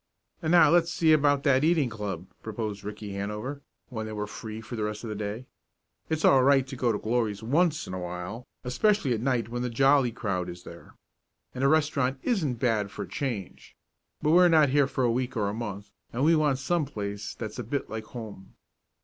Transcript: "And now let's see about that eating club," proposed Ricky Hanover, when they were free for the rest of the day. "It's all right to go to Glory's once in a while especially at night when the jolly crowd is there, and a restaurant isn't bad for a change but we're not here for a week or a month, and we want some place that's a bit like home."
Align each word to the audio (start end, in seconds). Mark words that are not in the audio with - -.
"And 0.41 0.49
now 0.49 0.71
let's 0.71 0.91
see 0.91 1.13
about 1.13 1.43
that 1.43 1.63
eating 1.63 1.87
club," 1.89 2.25
proposed 2.41 2.83
Ricky 2.83 3.11
Hanover, 3.13 3.61
when 3.89 4.07
they 4.07 4.11
were 4.13 4.25
free 4.25 4.59
for 4.59 4.75
the 4.75 4.83
rest 4.83 5.03
of 5.03 5.11
the 5.11 5.15
day. 5.15 5.45
"It's 6.09 6.25
all 6.25 6.41
right 6.41 6.65
to 6.65 6.75
go 6.75 6.91
to 6.91 6.97
Glory's 6.97 7.43
once 7.43 7.85
in 7.85 7.93
a 7.93 7.99
while 7.99 8.47
especially 8.63 9.13
at 9.13 9.21
night 9.21 9.49
when 9.49 9.61
the 9.61 9.69
jolly 9.69 10.11
crowd 10.11 10.49
is 10.49 10.63
there, 10.63 10.95
and 11.53 11.63
a 11.63 11.67
restaurant 11.67 12.17
isn't 12.23 12.55
bad 12.55 12.89
for 12.89 13.03
a 13.03 13.07
change 13.07 13.75
but 14.23 14.31
we're 14.31 14.47
not 14.47 14.69
here 14.69 14.87
for 14.87 15.03
a 15.03 15.11
week 15.11 15.37
or 15.37 15.49
a 15.49 15.53
month, 15.53 15.91
and 16.11 16.23
we 16.23 16.35
want 16.35 16.57
some 16.57 16.85
place 16.85 17.35
that's 17.35 17.59
a 17.59 17.63
bit 17.63 17.87
like 17.87 18.05
home." 18.05 18.55